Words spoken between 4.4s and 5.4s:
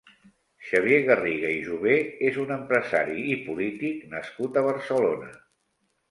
a Barcelona.